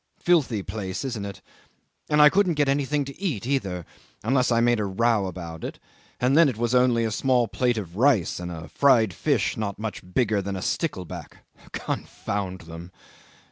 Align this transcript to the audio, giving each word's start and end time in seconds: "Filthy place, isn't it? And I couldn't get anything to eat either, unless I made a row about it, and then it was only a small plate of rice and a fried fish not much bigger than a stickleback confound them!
"Filthy 0.17 0.63
place, 0.63 1.05
isn't 1.05 1.25
it? 1.27 1.41
And 2.09 2.23
I 2.23 2.29
couldn't 2.29 2.55
get 2.55 2.67
anything 2.67 3.05
to 3.05 3.21
eat 3.21 3.45
either, 3.45 3.85
unless 4.23 4.51
I 4.51 4.59
made 4.59 4.79
a 4.79 4.85
row 4.85 5.27
about 5.27 5.63
it, 5.63 5.77
and 6.19 6.35
then 6.35 6.49
it 6.49 6.57
was 6.57 6.73
only 6.73 7.03
a 7.05 7.11
small 7.11 7.47
plate 7.47 7.77
of 7.77 7.95
rice 7.95 8.39
and 8.39 8.51
a 8.51 8.67
fried 8.67 9.13
fish 9.13 9.57
not 9.57 9.77
much 9.77 10.01
bigger 10.15 10.41
than 10.41 10.55
a 10.55 10.61
stickleback 10.63 11.45
confound 11.71 12.61
them! 12.61 12.89